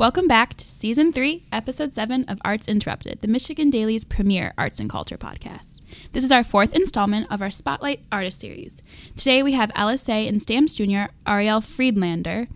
[0.00, 4.80] Welcome back to season three, episode seven of Arts Interrupted, the Michigan Daily's premier arts
[4.80, 5.82] and culture podcast.
[6.12, 8.82] This is our fourth installment of our Spotlight Artist Series.
[9.14, 11.12] Today we have LSA and Stamps Jr.
[11.26, 12.48] Ariel Friedlander.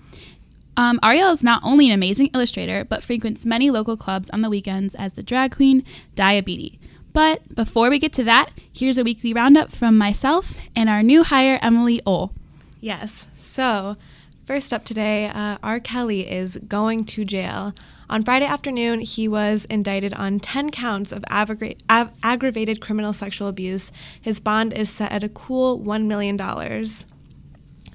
[0.79, 4.48] Um, Ariel is not only an amazing illustrator, but frequents many local clubs on the
[4.48, 5.84] weekends as the drag queen
[6.14, 6.79] Diabetes.
[7.12, 11.22] But before we get to that, here's a weekly roundup from myself and our new
[11.22, 12.32] hire, Emily Ole.
[12.81, 13.29] Yes.
[13.36, 13.98] So,
[14.44, 15.80] first up today, uh, R.
[15.80, 17.75] Kelly is going to jail.
[18.11, 23.48] On Friday afternoon, he was indicted on 10 counts of aggra- av- aggravated criminal sexual
[23.48, 23.90] abuse.
[24.20, 26.39] His bond is set at a cool $1 million.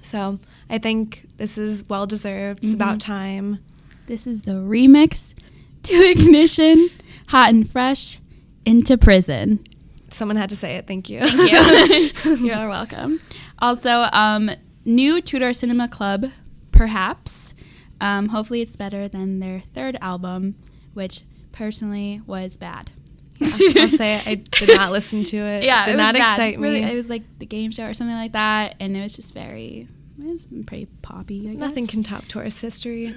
[0.02, 0.40] So,
[0.70, 2.64] I think this is well deserved.
[2.64, 3.60] It's about time.
[4.08, 5.36] This is the remix
[5.84, 6.90] to Ignition,
[7.28, 8.20] Hot and Fresh,
[8.66, 9.64] Into Prison.
[10.10, 10.88] Someone had to say it.
[10.88, 11.20] Thank you.
[11.20, 12.36] Thank you.
[12.38, 13.20] You're welcome.
[13.60, 14.50] Also, um,
[14.90, 16.26] new Two Door Cinema Club,
[16.72, 17.54] perhaps.
[18.02, 20.56] Um, hopefully, it's better than their third album,
[20.94, 22.92] which personally was bad.
[23.42, 24.28] I'll say it.
[24.28, 25.64] I did not listen to it.
[25.64, 26.34] Yeah, did it not bad.
[26.34, 26.92] excite Really, me.
[26.92, 29.88] it was like the game show or something like that, and it was just very.
[30.20, 31.48] It was pretty poppy.
[31.48, 31.60] I guess.
[31.60, 33.16] Nothing can top tourist history.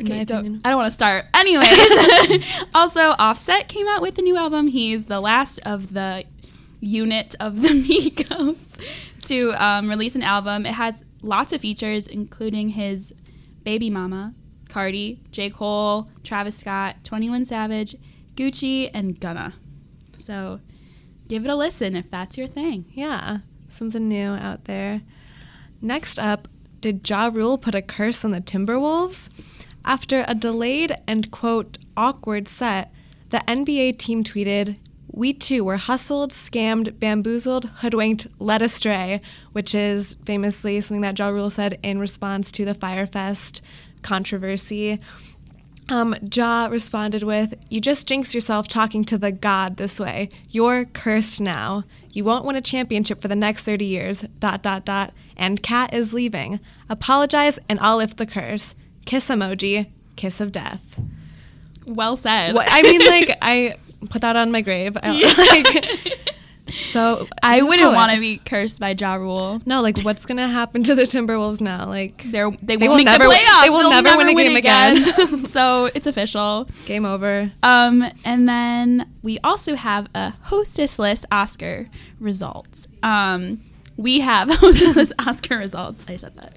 [0.00, 0.60] Okay, my don't.
[0.64, 1.26] I don't want to start.
[1.32, 4.66] Anyways, also Offset came out with a new album.
[4.66, 6.24] He's the last of the
[6.80, 8.78] unit of the Migos
[9.24, 10.66] to um, release an album.
[10.66, 13.14] It has lots of features, including his
[13.62, 14.34] baby mama,
[14.68, 15.50] Cardi, J.
[15.50, 17.96] Cole, Travis Scott, 21 Savage,
[18.34, 19.54] Gucci, and Gunna.
[20.18, 20.60] So
[21.28, 22.86] give it a listen if that's your thing.
[22.90, 25.02] Yeah, something new out there.
[25.80, 26.48] Next up,
[26.80, 29.30] did Ja Rule put a curse on the Timberwolves?
[29.84, 32.92] After a delayed and quote awkward set,
[33.30, 34.78] the NBA team tweeted,
[35.16, 39.20] "We too were hustled, scammed, bamboozled, hoodwinked, led astray,"
[39.52, 43.62] which is famously something that Ja Rule said in response to the Fyre Fest
[44.02, 44.98] controversy.
[45.88, 50.30] Um, Ja responded with, You just jinx yourself talking to the God this way.
[50.50, 51.84] You're cursed now.
[52.12, 54.22] You won't win a championship for the next 30 years.
[54.38, 55.12] Dot, dot, dot.
[55.36, 56.60] And Cat is leaving.
[56.88, 58.74] Apologize and I'll lift the curse.
[59.04, 59.90] Kiss emoji.
[60.16, 61.00] Kiss of death.
[61.86, 62.54] Well said.
[62.54, 63.74] What, I mean, like, I
[64.10, 64.96] put that on my grave.
[65.02, 65.12] I-
[66.04, 66.18] like,
[66.76, 69.60] so I wouldn't want to be cursed by Ja Rule.
[69.66, 71.86] No, like, what's going to happen to the Timberwolves now?
[71.86, 73.62] Like, They're, they, They won't make never the playoffs.
[73.64, 75.44] they will They'll never win a game again.
[75.46, 76.66] so it's official.
[76.86, 77.52] game over.
[77.62, 81.86] Um, and then we also have a hostess list Oscar
[82.18, 82.88] results.
[83.02, 83.60] Um,
[83.96, 86.06] we have hostess list Oscar results.
[86.08, 86.56] I said that.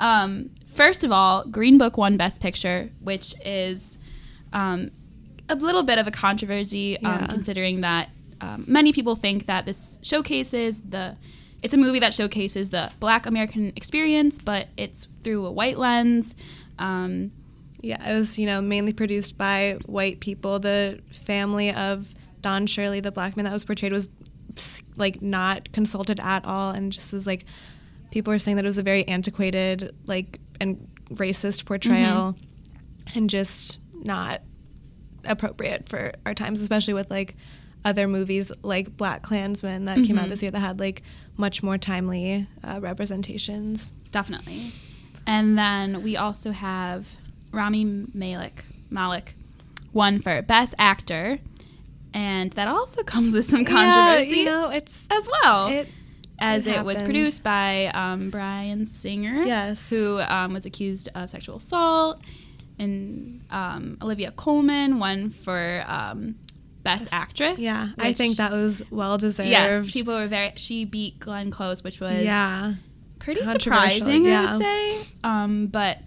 [0.00, 3.98] Um, first of all, Green Book won Best Picture, which is
[4.52, 4.90] um,
[5.48, 7.26] a little bit of a controversy, um, Yeah.
[7.26, 8.10] considering that
[8.40, 11.16] um, many people think that this showcases the.
[11.62, 16.34] It's a movie that showcases the Black American experience, but it's through a white lens.
[16.78, 17.30] Um,
[17.80, 20.58] Yeah, it was, you know, mainly produced by white people.
[20.58, 24.08] The family of Don Shirley, the black man that was portrayed, was
[24.96, 27.44] like not consulted at all and just was like
[28.10, 32.36] people were saying that it was a very antiquated, like and racist portrayal
[33.14, 34.40] and just not
[35.26, 37.36] appropriate for our times, especially with like
[37.84, 40.30] other movies like BlacKkKlansman that came out Mhm.
[40.30, 41.02] this year that had like
[41.36, 43.92] much more timely uh, representations.
[44.12, 44.70] Definitely.
[45.26, 47.16] And then we also have
[47.52, 49.34] Rami Malek, Malik,
[49.92, 51.38] won for Best Actor.
[52.12, 55.68] And that also comes with some controversy Yeah, you know, it's as well.
[55.68, 55.88] it
[56.40, 59.88] as it it was produced by um, Bryan Singer, Yes.
[59.90, 62.20] who um, was accused of sexual assault.
[62.78, 66.34] And um, Olivia Colman won for um,
[66.82, 67.60] Best Actress.
[67.60, 69.48] Yeah, I think that was well deserved.
[69.48, 70.52] Yes, people were very.
[70.56, 72.74] She beat Glenn Close, which was yeah,
[73.20, 75.02] pretty surprising, I would say.
[75.22, 75.98] Um, but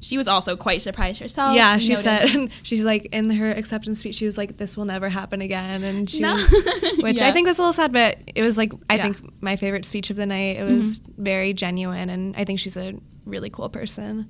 [0.00, 1.54] she was also quite surprised herself.
[1.56, 1.78] yeah.
[1.78, 4.14] She noted- said she's like in her acceptance speech.
[4.14, 6.32] She was like, "This will never happen again," and she No.
[6.32, 6.50] was,
[6.98, 9.02] which I think was a little sad, but it was like I Yeah.
[9.02, 10.56] think my favorite speech of the night.
[10.56, 12.94] It was very genuine, and I think she's a
[13.26, 14.28] really cool person.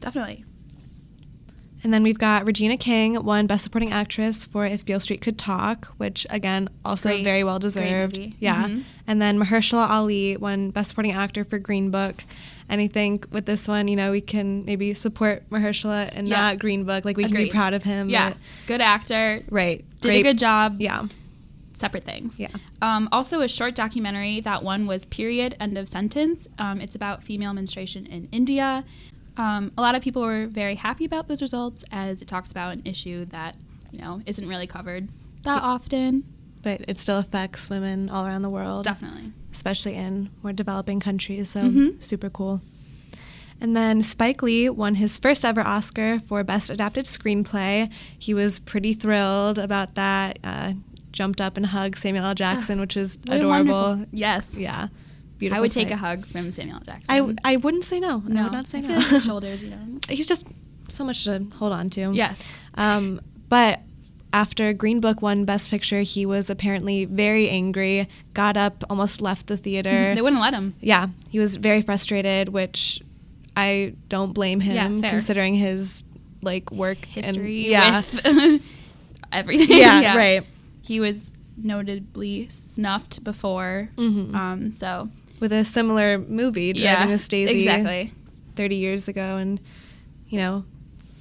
[0.00, 0.44] definitely.
[1.84, 5.38] And then we've got Regina King won Best Supporting Actress for If Beale Street Could
[5.38, 8.18] Talk, which again also Great- very well deserved.
[8.40, 8.66] Yeah.
[8.66, 8.82] Mhm.
[9.06, 12.24] And then Mahershala Ali won Best Supporting Actor for Green Book.
[12.68, 16.40] And I think with this one, you know, we can maybe support Mahershala and Yeah.
[16.40, 17.04] not Green Book.
[17.04, 18.10] Like we can be proud of him.
[18.10, 18.34] Yeah,
[18.66, 19.42] good actor.
[19.50, 19.84] right.
[20.00, 20.76] Did Great- a good job.
[20.80, 21.04] Yeah.
[21.74, 22.40] Separate things.
[22.40, 22.48] Yeah.
[22.82, 24.40] Um, also, a short documentary.
[24.40, 26.48] That one was Period, End of Sentence.
[26.58, 28.84] Um, it's about female menstruation in India.
[29.38, 32.72] Um, a lot of people were very happy about those results as it talks about
[32.74, 33.56] an issue that,
[33.92, 35.08] you know, isn't really covered
[35.44, 36.24] that often.
[36.62, 38.84] But it still affects women all around the world.
[38.84, 39.32] Definitely.
[39.50, 41.48] especially in more developing countries.
[41.48, 42.02] So Mhm.
[42.04, 42.60] super cool.
[43.60, 47.90] And then Spike Lee won his first ever Oscar for Best Adapted Screenplay.
[48.16, 50.38] He was pretty thrilled about that.
[50.44, 50.74] Uh,
[51.12, 52.34] jumped up and hugged Samuel L.
[52.34, 53.48] Jackson, which is adorable.
[53.72, 54.56] wonderful- Yes.
[54.58, 54.88] Yeah,
[55.38, 55.58] beautiful.
[55.58, 55.94] I would take sight.
[55.94, 56.80] a hug from Samuel.
[56.80, 57.14] Jackson.
[57.14, 58.22] I, w- I wouldn't say no.
[58.26, 58.40] no.
[58.40, 59.00] I would not say no.
[59.00, 59.78] his shoulders, you know.
[60.08, 60.46] He's just
[60.88, 62.12] so much to hold on to.
[62.12, 62.52] Yes.
[62.74, 63.80] Um, but
[64.32, 69.46] after Green Book won Best Picture, he was apparently very angry, got up, almost left
[69.46, 70.14] the theater.
[70.14, 70.74] They wouldn't let him.
[70.80, 73.00] yeah, he was very frustrated, which
[73.56, 76.04] I don't blame him Yeah, considering his
[76.42, 78.58] like work History And, yeah,
[79.32, 79.76] everything.
[79.78, 80.42] yeah, right.
[80.82, 83.88] He was notably snuffed before.
[83.96, 84.34] Mhm.
[84.34, 85.08] Um, so
[85.40, 88.12] With a similar movie, Driving yeah, Miss Daisy, exactly.
[88.56, 89.60] 30 years ago, and
[90.28, 90.64] you know,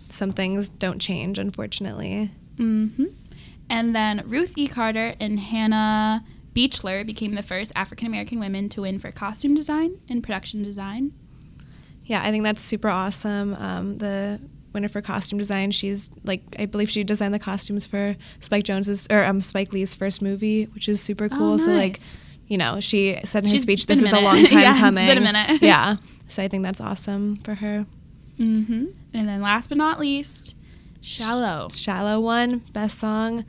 [0.10, 2.32] some things don't change, unfortunately.
[2.58, 2.88] hmm
[3.70, 4.68] And then Ruth E.
[4.68, 6.24] Carter and Hannah
[6.56, 11.14] Beachler became the first African American women to win for costume design and production design.
[12.06, 13.54] Yeah, I think that's super awesome.
[13.56, 14.40] Um, the
[14.74, 19.08] winner for costume design, she's like, I believe she designed the costumes for Spike Jonze's
[19.12, 21.54] or um, Spike Lee's first movie, which is super cool.
[21.54, 22.18] Oh, So like, nice.
[22.48, 24.72] You know, she said in her She's speech, "This a is a long time Yeah,
[24.72, 25.62] it's coming." been a minute.
[25.62, 25.98] yeah,
[26.28, 27.86] so I think that's awesome for her.
[28.38, 30.56] hmm And then last but not least,
[31.02, 31.70] Shallow.
[31.74, 33.46] Shallow one, best song,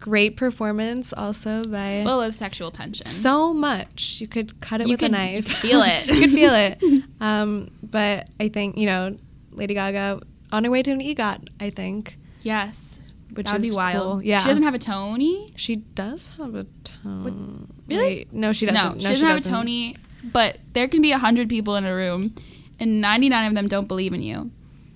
[0.00, 3.06] great performance also by Full of sexual tension.
[3.06, 4.18] so much.
[4.20, 5.46] You could cut it You with could- a knife.
[5.48, 6.06] could feel it.
[6.06, 6.80] you could feel it.
[7.20, 9.16] Um, but I think you know,
[9.52, 10.20] Lady Gaga
[10.52, 11.48] on her way to an EGOT.
[11.60, 12.18] I think.
[12.42, 13.00] yes.
[13.36, 14.12] Which that would is be wild.
[14.18, 14.22] cool.
[14.22, 15.52] Yeah, She doesn't have a Tony.
[15.56, 17.68] She does have a tone.
[17.88, 18.02] Really?
[18.02, 18.94] Wait, no, she doesn't.
[18.94, 19.96] No, she doesn't have a Tony.
[20.24, 22.34] But there can be a hundred people in a room,
[22.80, 24.50] and ninety nine of them don't believe in you.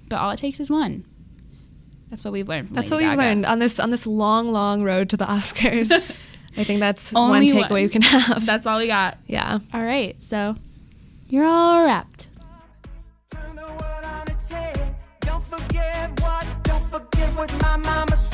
[0.08, 1.04] But all it takes is one.
[2.08, 2.66] That's what we've learned.
[2.68, 3.28] From That's Lady what we've Gaga.
[3.28, 5.92] learned on this on this long, long road to the Oscars.
[6.56, 7.82] I think that's Only one takeaway one.
[7.84, 8.44] we can have.
[8.44, 9.18] That's all we got.
[9.28, 9.60] yeah.
[9.72, 10.56] All right, so
[11.28, 12.26] you're all wrapped.
[13.32, 14.96] Turn the world on its head.
[15.20, 18.29] Don't forget what, don't forget what my mama said.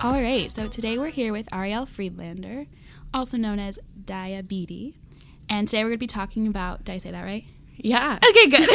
[0.00, 2.66] All right, so today we're here with Ariel Friedlander,
[3.12, 4.94] also known as Diabetes.
[5.48, 7.44] And today we're going to be talking about, did I say that right?
[7.76, 8.18] Yeah.
[8.28, 8.68] Okay, good.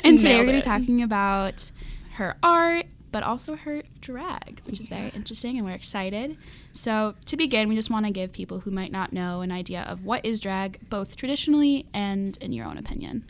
[0.04, 1.70] and today we're going to be talking about
[2.14, 6.36] her art, but also her drag, which is very interesting, and we're excited.
[6.74, 9.80] So, to begin, we just want to give people who might not know an idea
[9.82, 13.24] of what is drag, both traditionally and in your own opinion.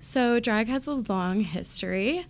[0.00, 2.24] So, drag has a long history,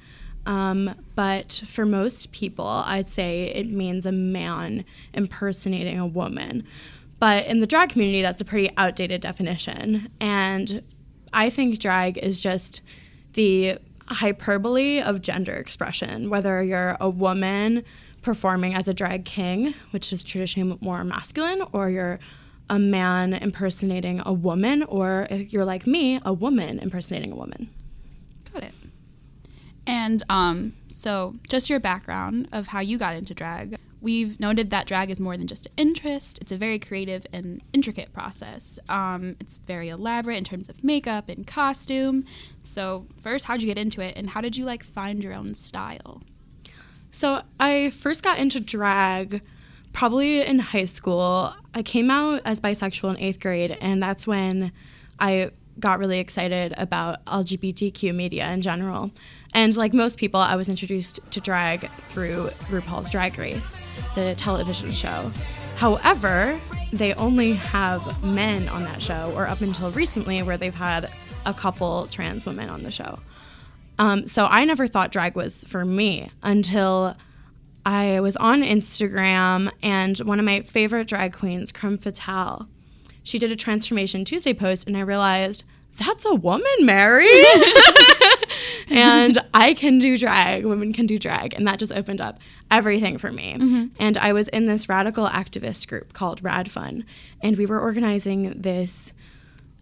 [0.48, 6.64] um, but for most people, I'd say it means a man impersonating a woman.
[7.18, 10.08] But in the drag community, that's a pretty outdated definition.
[10.20, 10.82] And
[11.34, 12.80] I think drag is just
[13.34, 17.84] the hyperbole of gender expression, whether you're a woman
[18.22, 22.18] performing as a drag king, which is traditionally more masculine, or you're
[22.70, 27.68] a man impersonating a woman, or if you're like me, a woman impersonating a woman.
[28.50, 28.72] Got it.
[29.88, 33.76] And um, so, just your background of how you got into drag.
[34.00, 36.38] We've noted that drag is more than just an interest.
[36.40, 38.78] It's a very creative and intricate process.
[38.88, 42.26] Um, it's very elaborate in terms of makeup and costume.
[42.62, 45.54] So, first, how'd you get into it, and how did you like find your own
[45.54, 46.22] style?
[47.10, 49.40] So I first got into drag
[49.92, 51.54] probably in high school.
[51.74, 54.70] I came out as bisexual in eighth grade, and that's when
[55.18, 59.10] I got really excited about LGBTQ media in general.
[59.54, 64.92] And like most people, I was introduced to drag through RuPaul's Drag Race, the television
[64.92, 65.30] show.
[65.76, 66.58] However,
[66.92, 71.10] they only have men on that show, or up until recently, where they've had
[71.46, 73.20] a couple trans women on the show.
[73.98, 77.16] Um, so I never thought drag was for me until
[77.84, 82.68] I was on Instagram and one of my favorite drag queens, Creme Fatale,
[83.22, 85.64] she did a Transformation Tuesday post and I realized
[85.98, 87.28] that's a woman, Mary.
[88.96, 91.54] and I can do drag, women can do drag.
[91.54, 92.38] And that just opened up
[92.70, 93.54] everything for me.
[93.98, 97.04] And I was in this radical activist group called Rad Fun,
[97.40, 99.12] and we were organizing this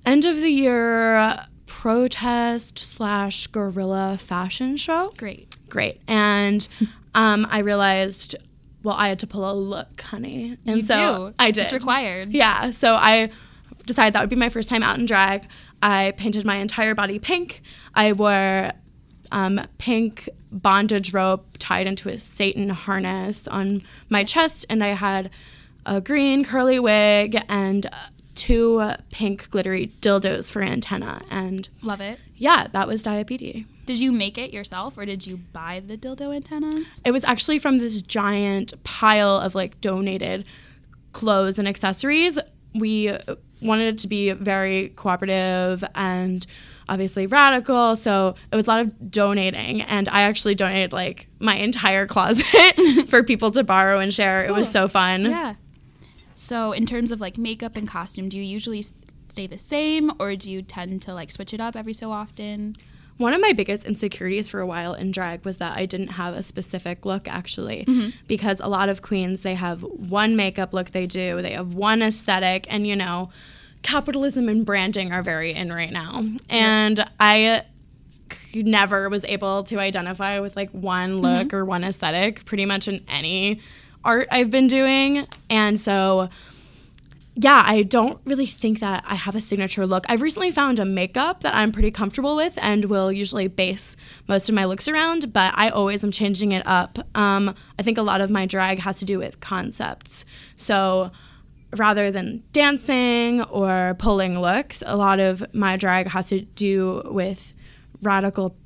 [0.04, 5.12] end of the year protest slash guerrilla fashion show.
[5.18, 5.54] Great.
[5.68, 6.00] Great.
[6.06, 6.66] And
[7.14, 8.36] um, I realized,
[8.82, 10.56] well, I had to pull a look, honey.
[10.66, 11.34] And You so do.
[11.38, 11.62] I did.
[11.62, 12.30] It's required.
[12.30, 12.70] Yeah.
[12.70, 13.30] So I
[13.84, 15.48] decided that would be my first time out in drag.
[15.82, 17.62] I painted my entire body pink.
[17.94, 18.72] I wore
[19.32, 25.30] um, pink bondage rope tied into a Satan harness on my chest, and I had
[25.84, 27.86] a green curly wig and
[28.34, 31.22] two pink glittery dildos for antenna.
[31.30, 32.18] And Love it.
[32.36, 33.64] yeah, that was diabetes.
[33.86, 37.00] Did you make it yourself, or did you buy the dildo antennas?
[37.04, 40.44] It was actually from this giant pile of like donated
[41.12, 42.38] clothes and accessories.
[42.74, 43.16] we
[43.62, 46.46] wanted it to be very cooperative and
[46.88, 47.96] obviously radical.
[47.96, 52.44] So it was a lot of donating, and I actually donated like my entire closet
[53.08, 54.40] for people to borrow and share.
[54.44, 55.22] It was so fun.
[55.22, 55.54] Yeah.
[56.34, 58.84] So, in terms of like makeup and costume, do you usually
[59.28, 62.74] stay the same or do you tend to like switch it up every so often?
[63.16, 66.34] One of my biggest insecurities for a while in drag was that I didn't have
[66.34, 68.10] a specific look actually Mm-hmm.
[68.28, 72.02] because a lot of queens they have one makeup look they do, they have one
[72.02, 73.30] aesthetic and you know
[73.82, 76.24] capitalism and branding are very in right now.
[76.48, 77.64] And I
[78.54, 83.04] never was able to identify with like one look or one aesthetic pretty much in
[83.08, 83.60] any
[84.04, 85.26] art I've been doing.
[85.50, 86.28] And so
[87.38, 90.06] yeah, I don't really think that I have a signature look.
[90.08, 93.94] I've recently found a makeup that I'm pretty comfortable with and will usually base
[94.26, 96.98] most of my looks around, but I always am changing it up.
[97.14, 100.24] Um, I think a lot of my drag has to do with concepts.
[100.56, 101.10] So
[101.78, 107.52] rather than dancing or pulling looks, a lot of my drag has to do with
[108.02, 108.56] radical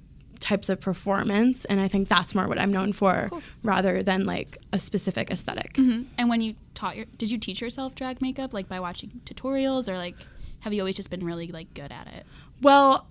[0.41, 3.29] types of performance and i think that's more what i'm known for
[3.63, 6.05] rather than like a specific esthetic Mm-hmm.
[6.17, 9.87] And when you taught your, did you teach yourself drag makeup like by watching tutorials
[9.87, 10.15] or like
[10.61, 12.27] have you always just been really like good at it?
[12.63, 13.07] Well,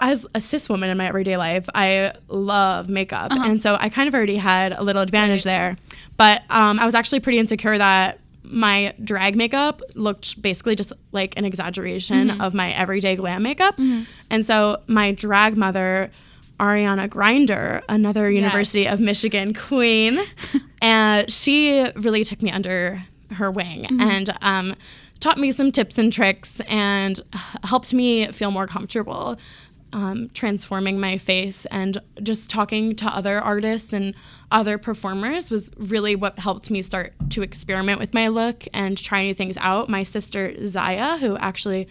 [0.00, 4.06] as a cis woman in my everyday life, I love makeup, and so I kind
[4.06, 5.76] of already had a little advantage there.
[6.16, 11.36] But um, I was actually pretty insecure that my drag makeup looked basically just like
[11.36, 12.40] an exaggeration mm-hmm.
[12.40, 14.04] of my everyday glam makeup, mm-hmm.
[14.30, 16.10] and so my drag mother.
[16.60, 20.18] Ariana Grinder, another University of Michigan queen,
[20.82, 24.00] and uh, she really took me under her wing mm-hmm.
[24.00, 24.74] and um,
[25.20, 27.20] taught me some tips and tricks and
[27.64, 29.38] helped me feel more comfortable
[29.92, 34.14] um, transforming my face and just talking to other artists and
[34.50, 39.22] other performers was really what helped me start to experiment with my look and try
[39.22, 39.88] new things out.
[39.88, 41.88] My sister Zaya, who actually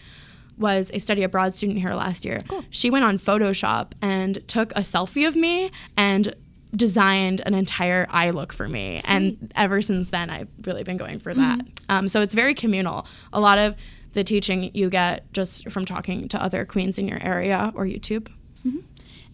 [0.57, 4.81] was a study abroad student here last year, she went on Photoshop and took a
[4.81, 6.35] selfie of me and
[6.75, 9.01] designed an entire eye look for me.
[9.07, 11.61] And ever since then, I've really been going for that.
[11.89, 13.07] Um, so it's very communal.
[13.31, 13.75] A lot of
[14.17, 18.29] the teaching you get just from talking to other queens in your area or YouTube.
[18.65, 18.79] Mm-hmm.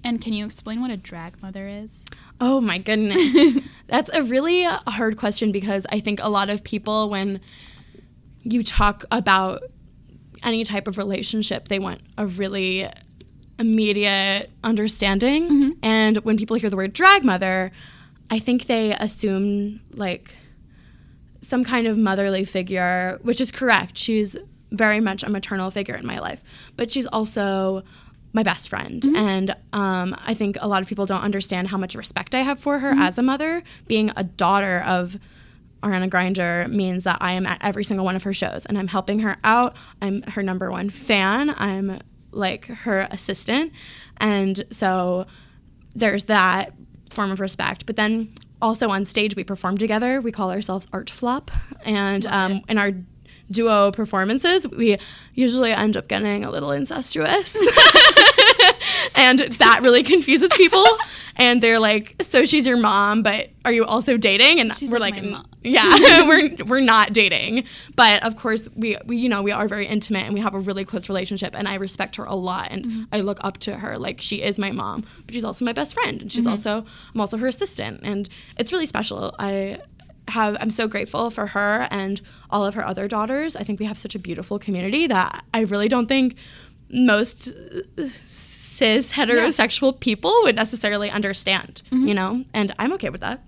[0.03, 2.05] And can you explain what a drag mother is?
[2.41, 3.63] Oh my goodness.
[3.87, 7.39] That's a really hard question because I think a lot of people, when
[8.43, 9.61] you talk about
[10.43, 12.89] any type of relationship, they want a really
[13.57, 15.43] immediate understanding.
[15.49, 15.69] Mm-hmm.
[15.81, 17.71] And when people hear the word drag mother,
[18.29, 20.35] I think they assume like
[21.39, 23.97] some kind of motherly figure, which is correct.
[23.97, 24.35] She's
[24.73, 26.43] very much a maternal figure in my life,
[26.75, 27.83] but she's also
[28.33, 29.05] my best friend.
[29.15, 32.59] And um, I think a lot of people don't understand how much respect I have
[32.59, 33.63] for her as a mother.
[33.87, 35.19] Being a daughter of
[35.83, 38.87] Ariana Grinder means that I am at every single one of her shows and I'm
[38.87, 39.75] helping her out.
[40.01, 41.53] I'm her number one fan.
[41.57, 41.99] I'm
[42.31, 43.71] like her assistant.
[44.17, 45.27] And so
[45.93, 46.73] there's that
[47.11, 47.85] form of respect.
[47.85, 50.21] But then also on stage, we perform together.
[50.21, 51.51] We call ourselves Art Flop.
[51.85, 52.93] And um, in our
[53.51, 54.97] duo performances, we
[55.33, 57.55] usually end up getting a little incestuous.
[59.15, 60.85] and that really confuses people.
[61.35, 64.99] And they're like, "So she's your mom, but are you also dating?" And She's we're
[64.99, 67.63] like like, my "N- mom." "Yeah, we're we're not dating."
[67.95, 70.59] But of course, we, we you know we are very intimate and we have a
[70.59, 71.55] really close relationship.
[71.57, 73.03] And I respect her a lot, and Mm-hmm.
[73.13, 75.93] I look up to her like she is my mom, but she's also my best
[75.95, 76.51] friend, and she's Mm-hmm.
[76.51, 76.85] also
[77.15, 79.33] I'm also her assistant, and it's really special.
[79.39, 79.79] I
[80.29, 83.55] have I'm so grateful for her and all of her other daughters.
[83.55, 86.35] I think we have such a beautiful community that I really don't think
[86.89, 92.07] most uh, cis heterosexual people would necessarily understand, Mm-hmm.
[92.07, 92.43] you know?
[92.53, 93.43] And I'm okay with that.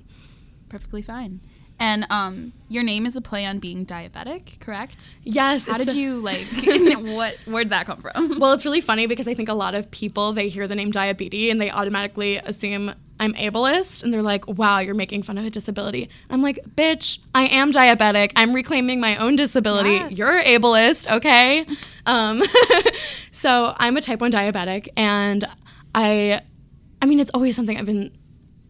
[0.69, 1.41] Perfectly fine.
[1.77, 5.17] And um, your name is a play on being diabetic, correct?
[5.23, 5.67] Yes.
[5.67, 6.39] How did a- you like?
[7.01, 7.35] what?
[7.45, 8.39] Where'd that come from?
[8.39, 10.91] Well, it's really funny because I think a lot of people they hear the name
[10.91, 15.45] diabetes and they automatically assume I'm ableist and they're like, "Wow, you're making fun of
[15.45, 18.31] a disability." I'm like, "Bitch, I am diabetic.
[18.35, 19.91] I'm reclaiming my own disability.
[19.91, 20.11] Yes.
[20.17, 21.65] You're ableist, okay?"
[22.05, 22.43] Um,
[23.31, 25.45] so I'm a type one diabetic, and
[25.93, 26.41] I,
[27.01, 28.11] I mean, it's always something I've been.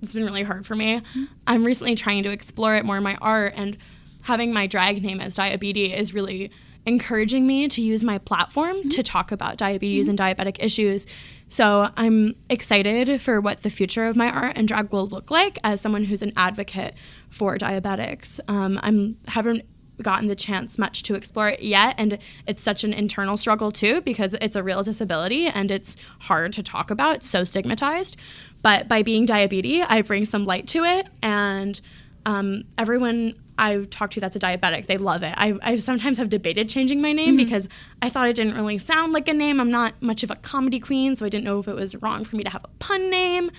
[0.02, 1.02] It's been really hard for me.
[1.48, 3.78] I'm recently trying to explore it more in my art, and
[4.24, 6.52] having my drag name as diabetes is really
[6.86, 11.08] encouraging me to use my platform to talk about diabetes and diabetic issues.
[11.50, 15.58] So I'm excited for what the future of my art and drag will look like
[15.64, 16.94] as someone who's an advocate
[17.30, 18.40] for diabetics.
[18.48, 19.64] Um, I'm haven't
[20.02, 24.02] gotten the chance much to explore it yet, and it's such an internal struggle too
[24.02, 27.18] because it's a real disability and it's hard to talk about.
[27.18, 28.18] It's so stigmatized,
[28.62, 31.80] but by being diabetes, I bring some light to it and
[32.26, 35.34] um, everyone I've talked to that's a diabetic, they love it.
[35.38, 37.46] I, I sometimes have debated changing my name mm-hmm.
[37.46, 37.70] because
[38.02, 39.60] I thought it didn't really sound like a name.
[39.60, 42.26] I'm not much of a comedy queen, so I didn't know if it was wrong
[42.26, 43.52] for me to have a pun name.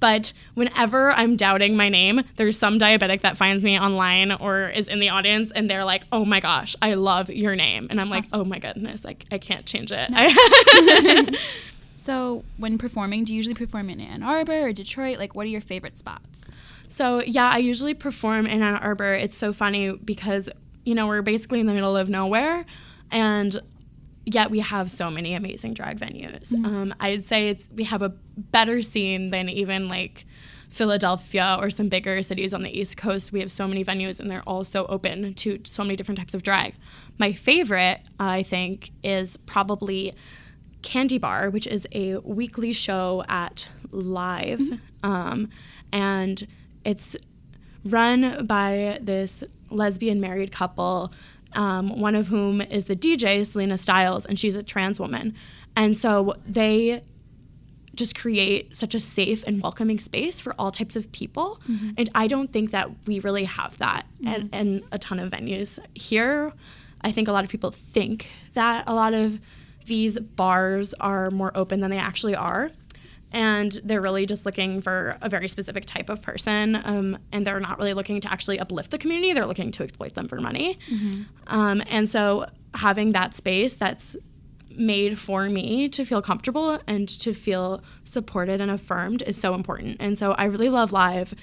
[0.00, 4.88] But whenever I'm doubting my name, there's some diabetic that finds me online or is
[4.88, 7.86] in the audience and they're like, oh my gosh, I love your name.
[7.90, 10.10] And I'm like, oh my goodness, I, I can't change it.
[10.12, 11.38] I-
[11.96, 15.18] So, when performing, do you usually perform in Ann Arbor or Detroit?
[15.18, 16.50] Like, what are your favorite spots?
[16.94, 19.14] So yeah, I usually perform in Ann Arbor.
[19.14, 20.48] It's so funny because
[20.84, 22.64] you know we're basically in the middle of nowhere,
[23.10, 23.60] and
[24.24, 26.54] yet we have so many amazing drag venues.
[26.54, 30.24] Um, I'd say it's we have a better scene than even like
[30.70, 33.32] Philadelphia or some bigger cities on the East Coast.
[33.32, 36.32] We have so many venues, and they're all so open to so many different types
[36.32, 36.76] of drag.
[37.18, 40.14] My favorite, I think, is probably
[40.82, 44.60] Candy Bar, which is a weekly show at Live,
[45.02, 45.48] um,
[45.92, 46.46] and
[46.84, 47.16] it's
[47.84, 51.12] run by this lesbian married couple,
[51.52, 55.34] um, one of whom is the DJ, Selena Stiles, and she's a trans woman.
[55.76, 57.02] And so they
[57.94, 61.60] just create such a safe and welcoming space for all types of people.
[61.96, 65.78] And I don't think that we really have that and and a ton of venues.
[65.94, 66.52] Here,
[67.02, 69.38] I think a lot of people think that a lot of
[69.86, 72.70] these bars are more open than they actually are.
[73.34, 76.76] And they're really just looking for a very specific type of person.
[76.84, 80.14] Um, and they're not really looking to actually uplift the community, they're looking to exploit
[80.14, 80.78] them for money.
[81.48, 84.16] Um, and so having that space that's
[84.76, 89.96] made for me to feel comfortable and to feel supported and affirmed is so important.
[90.00, 91.34] And so I really love live,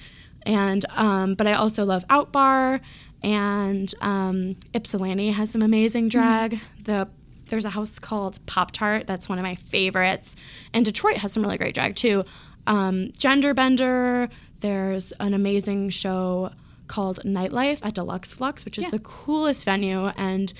[0.44, 2.80] and um, but I also love Outbar
[3.22, 6.60] and um, Ypsilanti has some amazing drag.
[6.84, 7.08] The
[7.52, 10.36] there's a house called Pop Tart that's one of my favorites,
[10.72, 12.22] and Detroit has some really great drag too.
[12.66, 14.30] Um, Gender Bender.
[14.60, 16.52] There's an amazing show
[16.86, 18.90] called Nightlife at Deluxe Flux, which is Yeah.
[18.92, 20.52] the coolest venue and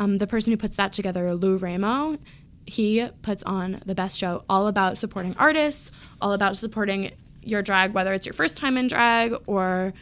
[0.00, 2.18] um, the person who puts that together, Lou Ramo,
[2.66, 7.12] he puts on the best show all about supporting artists, all about supporting
[7.44, 9.92] your drag, whether it's your first time in drag or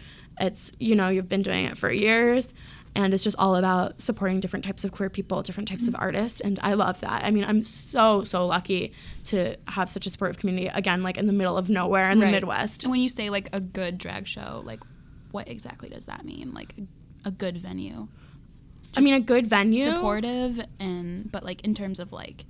[0.41, 2.55] it's, you know, you've been doing it for years.
[2.95, 6.03] And it's just all about supporting different types of queer people, different types of mm-hmm.
[6.03, 6.41] artists.
[6.41, 7.25] And I love that.
[7.25, 8.93] I mean, I'm so, so lucky
[9.25, 12.27] to have such a supportive community, again, like in the middle of nowhere in the
[12.27, 12.83] Midwest.
[12.83, 14.83] And when you say like a good drag show, like,
[15.31, 16.53] what exactly does that mean?
[16.53, 16.75] Like,
[17.25, 18.09] a, good venue?
[18.97, 19.85] I mean, a good venue.
[19.85, 22.45] supportive and but like in terms of like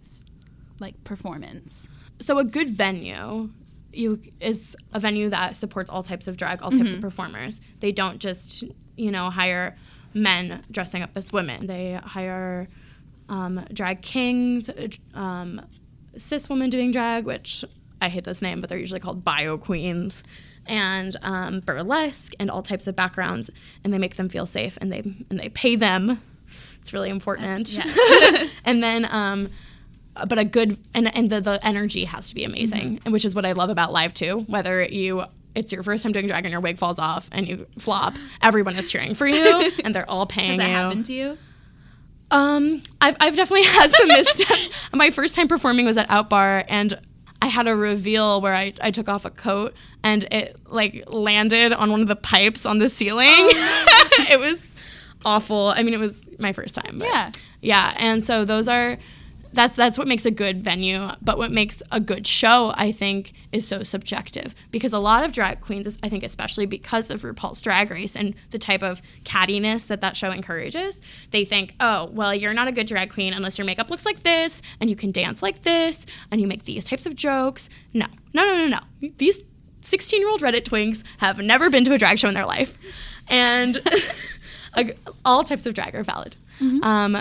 [0.80, 1.88] like performance
[2.20, 3.50] so a good venue
[3.92, 7.00] you is a venue that supports all types of drag all types of mm-hmm.
[7.00, 8.64] performers they don't just
[8.96, 9.76] you know hire
[10.14, 11.66] men dressing up as women.
[11.66, 12.68] They hire
[13.28, 14.68] um, drag kings
[15.14, 15.60] um,
[16.16, 17.64] cis women doing drag which
[18.02, 20.24] i hate this name but they're usually called bio queens
[20.66, 23.48] and um, burlesque and all types of backgrounds
[23.84, 24.98] and they make them feel safe and they
[25.30, 26.20] and they pay them.
[26.80, 27.78] It's really important.
[28.64, 29.48] And then um
[30.28, 33.12] but a good and and the, the energy has to be amazing Mm-hmm.
[33.12, 34.40] which is what i love about live too.
[34.48, 37.66] Whether you it's your first time doing drag and your wig falls off and you
[37.78, 41.12] flop everyone is cheering for you and they're all paying has that you happened to
[41.12, 41.38] you
[42.30, 46.98] um I've, I've definitely had some missteps my first time performing was at outbar and
[47.42, 51.72] I had a reveal where I, I took off a coat and it like landed
[51.72, 53.30] on one of the pipes on the ceiling.
[53.34, 54.76] it was
[55.24, 55.72] awful.
[55.74, 56.98] I mean, it was my first time.
[56.98, 57.30] But Yeah.
[57.62, 58.98] yeah, and so those are
[59.52, 63.32] that's that's what makes a good venue, but what makes a good show, I think,
[63.52, 67.60] is so subjective because a lot of drag queens, I think, especially because of RuPaul's
[67.60, 72.34] Drag Race and the type of cattiness that that show encourages, they think, oh, well,
[72.34, 75.10] you're not a good drag queen unless your makeup looks like this and you can
[75.10, 77.68] dance like this and you make these types of jokes.
[77.92, 79.10] No, no, no, no, no.
[79.16, 79.42] These
[79.82, 82.78] 16 year old Reddit twinks have never been to a drag show in their life.
[83.28, 83.78] And
[85.24, 86.36] all types of drag are valid.
[86.82, 87.16] Um,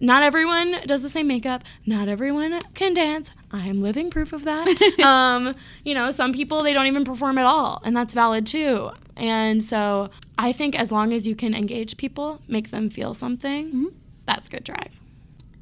[0.00, 1.64] not everyone does the same makeup.
[1.86, 3.30] Not everyone can dance.
[3.50, 4.68] I am living proof of that.
[5.04, 8.90] um, you know, some people they don't even perform at all, and that's valid too.
[9.16, 13.90] And so I think as long as you can engage people, make them feel something,
[14.26, 14.90] that's good drag.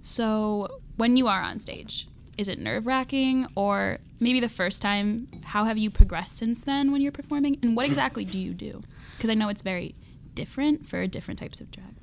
[0.03, 5.64] so when you are on stage is it nerve-wracking or maybe the first time how
[5.64, 8.83] have you progressed since then when you're performing and what exactly do you do
[9.16, 9.94] because i know it's very
[10.35, 11.94] different for different types of drag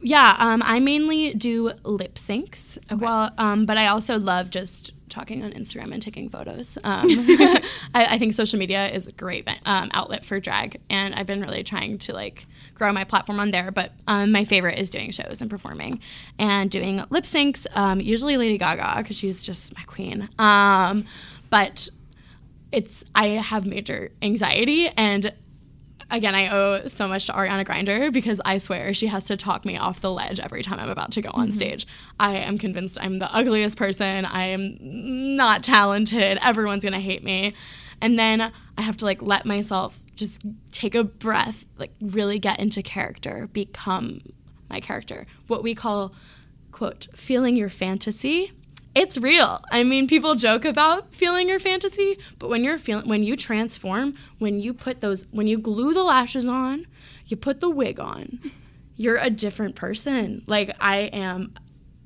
[0.00, 2.78] Yeah, um, I mainly do lip syncs.
[3.00, 6.78] Well, um, but I also love just talking on Instagram and taking photos.
[6.86, 7.06] Um,
[7.94, 11.40] I, I think social media is a great um, outlet for drag, and I've been
[11.40, 13.70] really trying to like grow my platform on there.
[13.72, 16.00] But um, my favorite is doing shows and performing
[16.38, 17.66] and doing lip syncs.
[17.74, 20.28] Um, usually Lady Gaga because she's just my queen.
[20.38, 21.04] Um,
[21.50, 21.88] but
[22.70, 25.32] it's I have major anxiety and
[26.10, 29.64] again, I owe so much to Ariana Grinder because I swear she has to talk
[29.64, 31.56] me off the ledge every time I'm about to go on mm-hmm.
[31.56, 31.86] stage.
[32.18, 34.24] I am convinced I'm the ugliest person.
[34.24, 34.76] I am
[35.36, 36.38] not talented.
[36.42, 37.54] Everyone's gonna hate me.
[38.00, 42.58] And then I have to like let myself just take a breath, like really get
[42.58, 44.20] into character, become
[44.68, 45.26] my character.
[45.46, 46.14] What we call,
[46.72, 48.52] quote, feeling your fantasy
[48.96, 49.62] it's real.
[49.70, 54.14] I mean, people joke about feeling your fantasy, but when you're feeling, when you transform,
[54.38, 56.86] when you put those, when you glue the lashes on,
[57.26, 58.40] you put the wig on,
[58.96, 60.42] you're a different person.
[60.46, 61.52] Like I am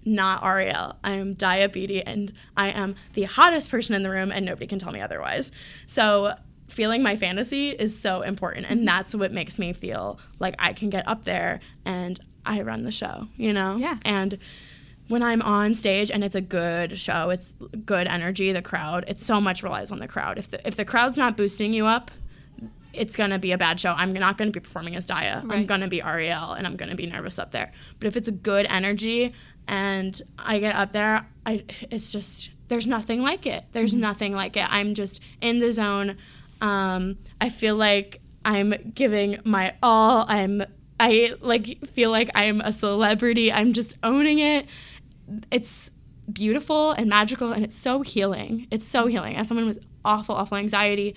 [0.05, 0.97] not Ariel.
[1.05, 4.81] I am diabetes, and I am the hottest person in the room, and nobody can
[4.81, 5.53] tell me otherwise.
[5.87, 6.35] So
[6.67, 8.87] feeling my fantasy is so important, and mm-hmm.
[8.87, 12.91] that's what makes me feel like I can get up there and I run the
[12.91, 13.29] show.
[13.37, 13.77] You know?
[13.77, 13.99] Yeah.
[14.05, 14.39] And
[15.11, 19.19] when I'm on stage and it's a good show, it's good energy, the crowd, it
[19.19, 20.39] so much relies on the crowd.
[20.39, 22.13] If the if the crowd's not boosting you up,
[22.93, 23.93] it's gonna be a bad show.
[23.93, 25.45] I'm not gonna be performing as Daya.
[25.51, 27.73] I'm gonna be Ariel and I'm gonna be nervous up there.
[27.99, 29.35] But if it's a good energy
[29.67, 33.65] and I get up there, I it's just there's nothing like it.
[33.73, 34.73] There's nothing like it.
[34.73, 36.19] I'm just in the zone.
[36.61, 40.25] Um, I feel like I'm giving my all.
[40.29, 40.63] I'm
[41.01, 43.51] I like feel like I'm a celebrity.
[43.51, 44.67] I'm just owning it.
[45.51, 45.91] It's
[46.33, 48.67] beautiful and magical and it's so healing.
[48.71, 49.37] It's so healing.
[49.37, 51.15] As someone with awful, awful anxiety,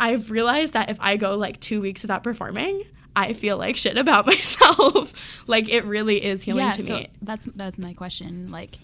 [0.00, 3.96] I've realized that if I go like two weeks without performing, I feel like shit
[3.96, 5.44] about myself.
[5.46, 7.08] like it really is healing yeah, to so me.
[7.20, 8.50] that's that's my question.
[8.50, 8.78] Like,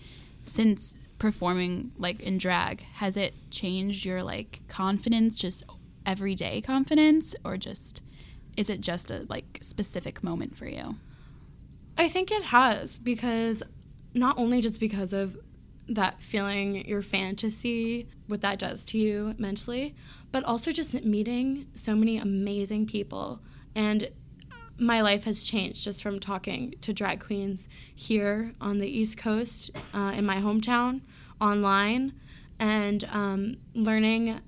[0.44, 5.64] since performing like in drag, has it changed your like confidence, just
[6.07, 8.03] everyday confidence, or just
[8.57, 10.97] is it just a like specific moment for you?
[11.97, 13.62] I think it has because
[14.19, 15.37] not only just because of
[15.89, 19.95] that feeling your fantasy, what that does to you mentally,
[20.33, 23.41] but also just meeting so many amazing people.
[23.75, 24.11] And
[24.77, 29.71] my life has changed just from talking to drag queens here on the East Coast,
[29.95, 31.01] uh, in my hometown,
[31.41, 32.13] online,
[32.59, 34.41] and um, learning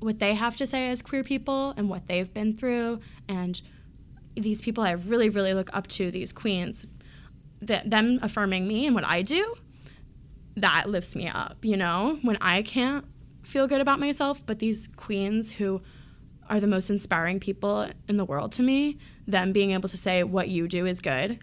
[0.00, 3.62] what they have to say as queer people and what they've been through and
[4.36, 6.86] these people I really, really look up to, these queens,
[7.66, 9.54] th- them affirming me and what I do,
[10.56, 12.18] that lifts me up, you know?
[12.22, 13.04] When I can't
[13.42, 15.82] feel good about myself, but these queens who
[16.48, 20.22] are the most inspiring people in the world to me, them being able to say
[20.22, 21.38] what you do is good,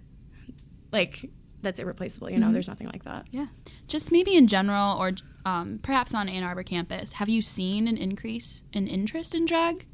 [0.92, 1.30] like
[1.62, 2.52] that's irreplaceable, you know?
[2.52, 3.28] There's nothing like that.
[3.32, 3.48] Yeah,
[3.88, 5.12] just maybe in general, or
[5.46, 9.86] um, perhaps on Ann Arbor campus, have you seen an increase in interest in drag?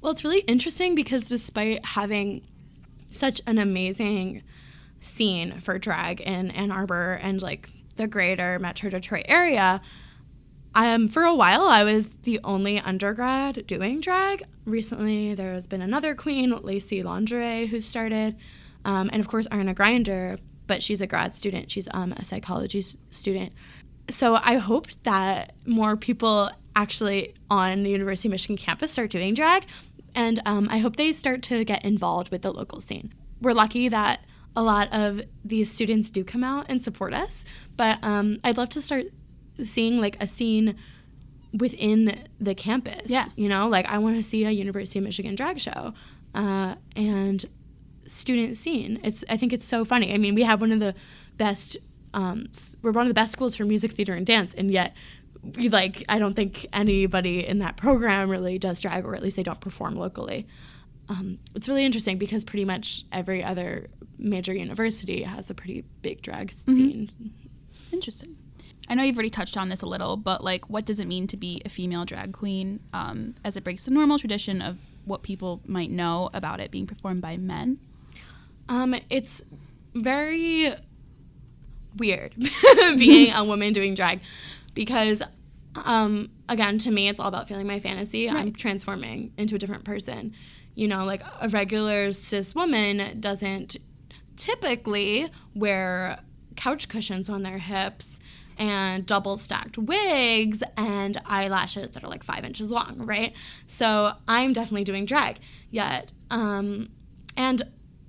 [0.00, 2.46] Well, it's really interesting because despite having
[3.10, 4.42] such an amazing
[5.00, 9.80] scene for drag in Ann Arbor and like the greater Metro Detroit area,
[10.74, 14.44] um, for a while I was the only undergrad doing drag.
[14.64, 18.36] Recently, there has been another queen, Lacey Lingerie, who started,
[18.84, 21.70] um, and of course Ariana Grinder, but she's a grad student.
[21.70, 23.52] She's um, a psychology student.
[24.10, 29.34] So I hope that more people actually on the University of Michigan campus start doing
[29.34, 29.64] drag,
[30.14, 33.12] and um, I hope they start to get involved with the local scene.
[33.40, 34.24] We're lucky that
[34.56, 37.44] a lot of these students do come out and support us,
[37.76, 39.06] but um, I'd love to start
[39.62, 40.76] seeing like a scene
[41.52, 43.10] within the campus.
[43.10, 43.26] Yeah.
[43.36, 45.94] you know, like I want to see a University of Michigan drag show,
[46.34, 47.44] uh, and
[48.06, 48.98] student scene.
[49.02, 50.12] It's I think it's so funny.
[50.12, 50.94] I mean, we have one of the
[51.36, 51.76] best.
[52.14, 52.46] Um,
[52.82, 54.96] we're one of the best schools for music, theater, and dance, and yet,
[55.56, 59.36] we like I don't think anybody in that program really does drag, or at least
[59.36, 60.46] they don't perform locally.
[61.08, 63.86] Um, it's really interesting because pretty much every other
[64.18, 67.10] major university has a pretty big drag scene.
[67.92, 68.36] Interesting.
[68.88, 71.26] I know you've already touched on this a little, but like, what does it mean
[71.28, 75.22] to be a female drag queen um, as it breaks the normal tradition of what
[75.22, 77.78] people might know about it being performed by men?
[78.68, 79.42] Um, it's
[79.94, 80.74] very
[81.96, 82.34] weird
[82.96, 84.20] being a woman doing drag
[84.74, 85.22] because,
[85.74, 88.28] um, again, to me, it's all about feeling my fantasy.
[88.28, 90.34] I'm transforming into a different person.
[90.78, 93.78] You know, like a regular cis woman doesn't
[94.36, 96.20] typically wear
[96.54, 98.20] couch cushions on their hips
[98.56, 103.32] and double stacked wigs and eyelashes that are like five inches long, right?
[103.66, 105.40] So I'm definitely doing drag.
[105.68, 106.90] Yet, um,
[107.36, 107.64] and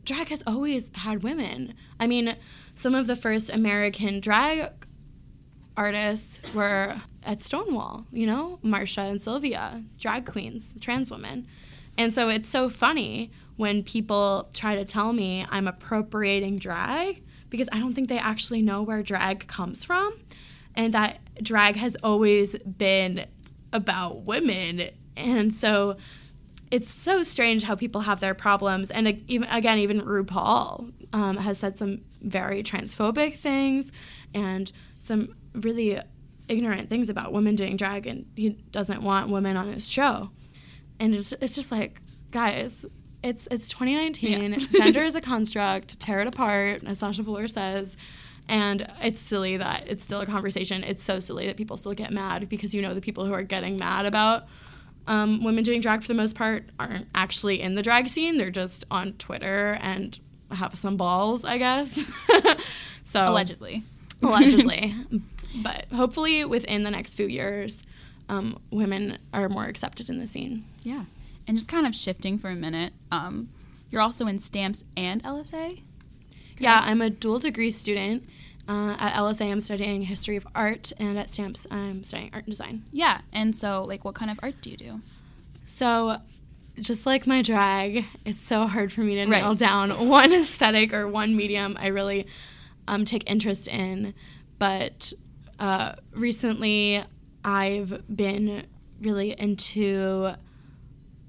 [0.06, 1.74] drag has always had women.
[2.00, 2.36] I mean,
[2.76, 4.70] some of the first American drag
[5.76, 11.48] artists were at Stonewall, you know, Marsha and Sylvia, drag queens, trans women.
[12.00, 17.68] And so it's so funny when people try to tell me I'm appropriating drag because
[17.74, 20.14] I don't think they actually know where drag comes from
[20.76, 23.26] and that drag has always been
[23.74, 24.84] about women.
[25.18, 25.98] And so
[26.72, 28.92] it's so strange how people have their problems.
[28.92, 33.92] And even again, even RuPaul um, has said some very transphobic things
[34.34, 36.00] and some really
[36.48, 40.32] ignorant things about women doing drag, and he doesn't want women on his show.
[41.00, 42.86] And it's it's just like, guys,
[43.24, 44.52] it's it's 2019.
[44.52, 44.58] Yeah.
[44.84, 46.00] Gender is a construct.
[46.00, 47.98] Tear it apart, as Sasha Velour says.
[48.48, 50.84] And it's silly that it's still a conversation.
[50.84, 53.44] It's so silly that people still get mad because you know the people who are
[53.44, 54.48] getting mad about
[55.08, 58.38] um, women doing drag for the most part aren't actually in the drag scene.
[58.38, 60.20] They're just on Twitter and
[60.52, 62.12] have some balls, I guess.
[63.04, 63.84] so Allegedly.
[64.22, 64.96] allegedly.
[65.64, 67.84] but hopefully, within the next few years,
[68.30, 70.64] um, women are more accepted in the scene.
[70.84, 71.06] Yeah.
[71.48, 73.50] And just kind of shifting for a minute, um,
[73.90, 75.82] you're also in Stamps and LSA?
[76.60, 78.24] Yeah, I'm a dual degree student.
[78.68, 82.52] Uh, at LSA, I'm studying history of art, and at Stamps, I'm studying art and
[82.52, 82.84] design.
[82.92, 83.22] Yeah.
[83.34, 85.02] And so, like, what kind of art do you do?
[85.66, 86.18] So,
[86.80, 89.42] just like my drag, it's so hard for me to Right.
[89.42, 92.28] nail down one aesthetic or one medium I really
[92.88, 94.14] um, take interest in.
[94.60, 95.14] But
[95.60, 97.04] uh, recently,
[97.44, 98.66] I've been
[99.02, 100.34] really into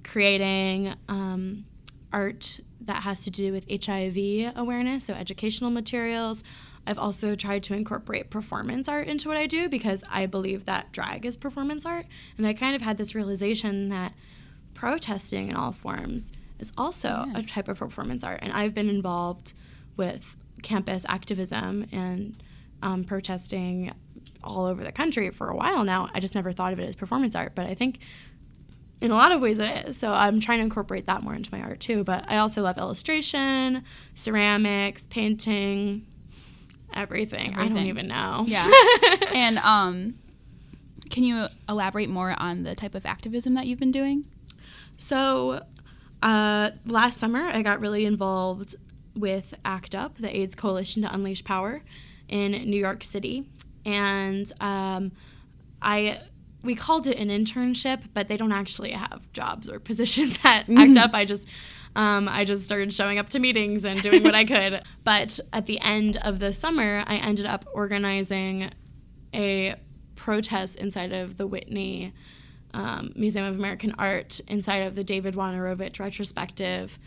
[0.05, 1.65] creating um,
[2.13, 6.43] art that has to do with HIV awareness, so educational materials.
[6.87, 10.93] I've also tried to incorporate performance art into what I do because I believe that
[10.93, 12.07] drag is performance art.
[12.39, 14.15] And I kind of had this realization that
[14.75, 17.39] protesting in all forms is also Yeah.
[17.39, 18.41] a type of performance art.
[18.43, 19.53] And I've been involved
[19.97, 22.43] with campus activism and
[22.83, 23.93] um, protesting
[24.43, 26.09] all over the country for a while now.
[26.15, 27.99] I just never thought of it as performance art, but I think
[29.01, 29.97] in a lot of ways it is.
[29.97, 32.05] So I'm trying to incorporate that more into my art too.
[32.05, 36.07] But I also love illustration, ceramics, painting,
[36.95, 37.55] everything.
[37.55, 38.45] I don't even know.
[38.47, 38.71] Yeah.
[39.35, 40.15] and um,
[41.09, 44.25] can you elaborate more on the type of activism that you've been doing?
[44.97, 45.65] So,
[46.23, 48.77] uh, last summer, I got really involved
[49.17, 51.83] with ACT UP, the AIDS Coalition to Unleash Power,
[52.29, 53.47] in New York City,
[53.85, 55.13] and um,
[55.81, 56.21] I
[56.63, 60.97] we called it an internship, but they don't actually have jobs or positions at ACT
[60.97, 61.15] UP.
[61.15, 61.49] I just
[61.97, 64.83] um, I just started showing up to meetings and doing what I could.
[65.05, 68.71] But at the end of the summer, I ended up organizing
[69.35, 69.77] a
[70.15, 72.13] protest inside of the Whitney
[72.73, 76.99] um, Museum of American Art, inside of the David Wojnarowicz retrospective.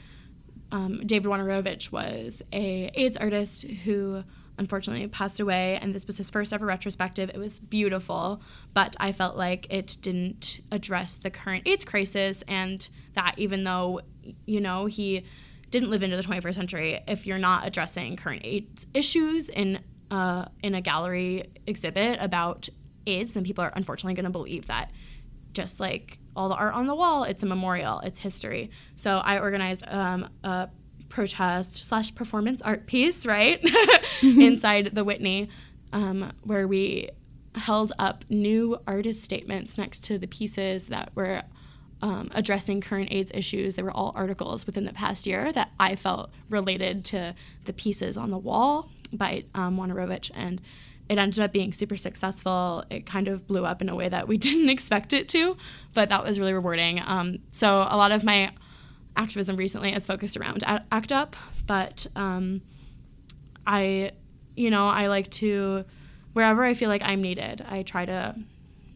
[0.71, 4.23] Um, David Wojnarowicz was a AIDS artist who
[4.57, 7.29] unfortunately passed away, and this was his first ever retrospective.
[7.29, 8.41] It was beautiful,
[8.73, 14.01] but I felt like it didn't address the current AIDS crisis, and that even though
[14.45, 15.25] you know he
[15.69, 19.79] didn't live into the 21st century, if you're not addressing current AIDS issues in
[20.11, 22.69] uh, in a gallery exhibit about
[23.07, 24.91] AIDS, then people are unfortunately going to believe that
[25.53, 28.71] just like all the art on the wall, it's a memorial, it's history.
[28.95, 30.69] So I organized um, a
[31.13, 33.63] protest slash performance art piece, right,
[34.23, 35.47] inside the Whitney,
[35.93, 37.07] um, where we
[37.55, 41.43] held up new artist statements next to the pieces that were
[42.01, 43.75] um, addressing current AIDS issues.
[43.75, 48.17] They were all articles within the past year that I felt related to the pieces
[48.17, 50.31] on the wall by um, Wojnarowicz.
[50.33, 50.61] And
[51.09, 52.85] it ended up being super successful.
[52.89, 55.57] It kind of blew up in a way that we didn't expect it to,
[55.93, 57.01] but that was really rewarding.
[57.05, 58.51] Um, so a lot of my
[59.15, 61.35] activism recently has focused around ACT UP,
[61.67, 62.61] but um,
[63.65, 64.11] I,
[64.55, 65.85] you know, I like to,
[66.33, 68.35] wherever I feel like I'm needed, I try to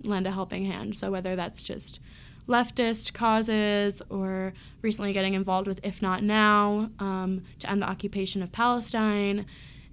[0.04, 0.96] lend a helping hand.
[0.96, 2.00] So whether that's just
[2.48, 9.46] leftist causes or recently getting involved with IfNotNow um, to end the occupation of Palestine,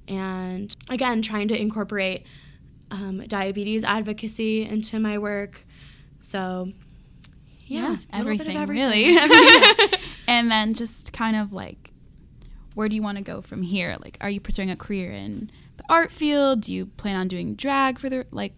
[0.07, 2.27] and again, trying to incorporate
[2.91, 5.65] um, diabetes advocacy into my work.
[6.21, 6.73] So,
[7.67, 9.17] yeah, a little bit of everything, really.
[10.35, 11.93] and then just kind of like,
[12.75, 13.97] where do you want to go from here?
[14.03, 16.63] Like, are you pursuing a career in the art field?
[16.63, 18.55] Do you plan on doing drag for the like?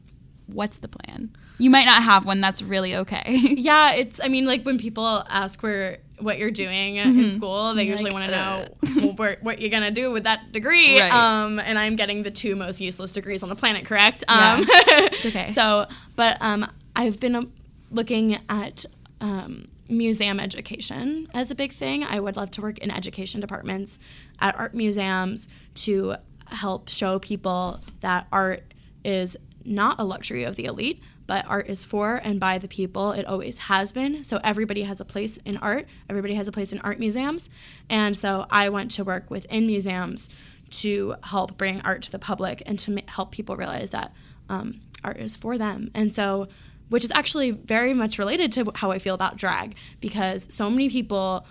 [0.46, 1.36] What's the plan?
[1.58, 2.40] You might not have one.
[2.40, 3.24] That's really okay.
[3.56, 4.20] yeah, it's.
[4.22, 8.10] I mean, like when people ask where what you're doing in school, they You're usually
[8.10, 10.98] like, want to know where, what you're gonna do with that degree.
[10.98, 11.12] Right.
[11.12, 14.24] Um, and I'm getting the two most useless degrees on the planet, correct?
[14.28, 14.54] Yeah.
[14.54, 15.46] Um, It's okay.
[15.52, 17.52] So, but um, I've been um,
[17.90, 18.84] looking at
[19.20, 22.04] um, museum education as a big thing.
[22.04, 23.98] I would love to work in education departments
[24.40, 30.64] at art museums to help show people that art is not a luxury of the
[30.64, 33.12] elite, but art is for and by the people.
[33.12, 34.22] It always has been.
[34.22, 35.88] So everybody has a place in art.
[36.08, 37.50] Everybody has a place in art museums.
[37.90, 40.28] And so I went to work within museums
[40.70, 44.12] to help bring art to the public and to help people realize that
[44.48, 45.90] um, art is for them.
[45.94, 46.48] And so
[46.88, 50.88] which is actually very much related to how I feel about drag because so many
[50.88, 51.46] people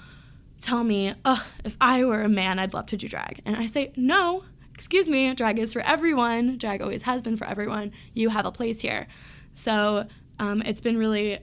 [0.61, 3.41] tell me, oh, if I were a man, I'd love to do drag.
[3.45, 4.43] And I say, no,
[4.73, 6.57] excuse me, drag is for everyone.
[6.57, 7.91] Drag always has been for everyone.
[8.13, 9.07] You have a place here.
[9.53, 10.07] So
[10.39, 11.39] um, it's been really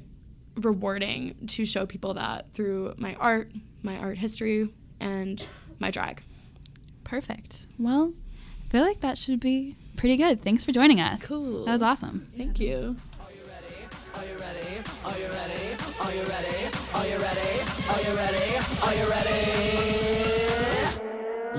[0.57, 3.53] rewarding to show people that through my art,
[3.83, 4.69] my art history,
[5.01, 5.45] and
[5.79, 6.23] my drag.
[7.05, 7.67] Perfect.
[7.79, 8.13] Well,
[8.65, 10.41] I feel like that should be pretty good.
[10.41, 11.27] Thanks for joining us.
[11.27, 11.65] Cool.
[11.65, 12.25] That was awesome.
[12.37, 12.97] Thank you.
[14.15, 14.83] Are you ready?
[15.05, 15.77] Are you ready?
[16.01, 16.69] Are you ready?
[16.95, 17.63] Are you ready?
[18.83, 19.41] Are you ready?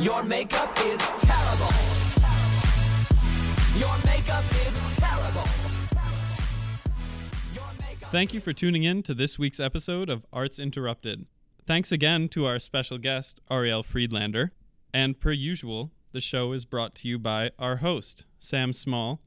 [0.03, 1.73] Your makeup is terrible.
[3.79, 5.47] Your makeup is terrible.
[8.11, 11.25] Thank you for tuning in to this week's episode of Arts Interrupted.
[11.65, 14.51] Thanks again to our special guest, Ariel Friedlander.
[14.93, 19.21] And per usual, the show is brought to you by our host, Sam Small,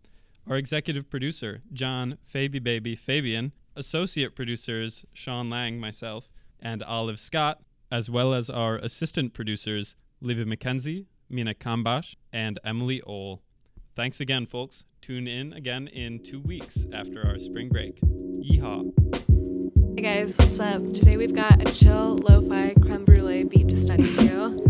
[0.49, 6.29] our executive producer, John Fabi Baby Fabian, associate producers, Sean Lang, myself,
[6.61, 13.03] and Olive Scott, as well as our assistant producers, Livy McKenzie, Mina Kambash, and Emily
[13.03, 13.43] Ohl.
[13.97, 14.85] Thanks again, folks.
[15.03, 18.01] Tune in again in two weeks after our spring break.
[18.01, 18.85] Yeehaw.
[19.97, 20.79] Hey guys, what's up?
[20.93, 24.67] Today we've got a chill lo fi creme brulee beat to study to.